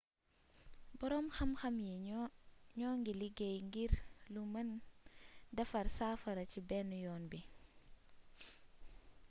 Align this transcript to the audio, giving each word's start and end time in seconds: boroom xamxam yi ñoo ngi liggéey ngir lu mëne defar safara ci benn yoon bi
boroom 0.97 1.27
xamxam 1.37 1.75
yi 1.85 1.93
ñoo 2.77 2.93
ngi 2.99 3.13
liggéey 3.21 3.57
ngir 3.67 3.91
lu 4.33 4.41
mëne 4.53 4.75
defar 5.57 5.87
safara 5.97 6.43
ci 6.51 6.59
benn 6.69 6.89
yoon 7.03 7.23
bi 7.31 7.39